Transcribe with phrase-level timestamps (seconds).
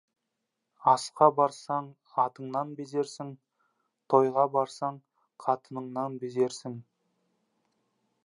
[0.91, 1.89] Асқа барсаң,
[2.23, 3.29] атыңнан безерсің,
[4.13, 4.97] тойға барсаң,
[5.45, 6.79] қатыныңнан безерсің.